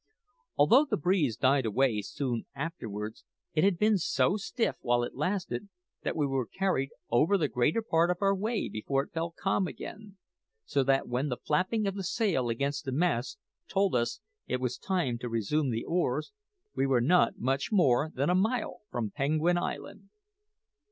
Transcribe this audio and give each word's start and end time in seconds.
Although 0.57 0.85
the 0.85 0.97
breeze 0.97 1.37
died 1.37 1.63
away 1.67 2.01
soon 2.01 2.47
afterwards, 2.55 3.23
it 3.53 3.63
had 3.63 3.77
been 3.77 3.99
so 3.99 4.35
stiff 4.35 4.75
while 4.81 5.03
it 5.03 5.13
lasted 5.13 5.69
that 6.01 6.15
we 6.15 6.25
were 6.25 6.47
carried 6.47 6.89
over 7.11 7.37
the 7.37 7.47
greater 7.47 7.83
part 7.83 8.09
of 8.09 8.17
our 8.19 8.33
way 8.33 8.67
before 8.67 9.03
it 9.03 9.13
fell 9.13 9.29
calm 9.29 9.67
again; 9.67 10.17
so 10.65 10.83
that 10.83 11.07
when 11.07 11.29
the 11.29 11.37
flapping 11.37 11.85
of 11.85 11.93
the 11.93 12.03
sail 12.03 12.49
against 12.49 12.83
the 12.83 12.91
mast 12.91 13.37
told 13.67 13.93
us 13.93 14.21
that 14.47 14.55
it 14.55 14.59
was 14.59 14.79
time 14.79 15.19
to 15.19 15.29
resume 15.29 15.69
the 15.69 15.85
oars, 15.85 16.31
we 16.75 16.87
were 16.87 16.99
not 16.99 17.37
much 17.37 17.71
more 17.71 18.09
than 18.11 18.31
a 18.31 18.33
mile 18.33 18.79
from 18.89 19.11
Penguin 19.11 19.59
Island. 19.59 20.09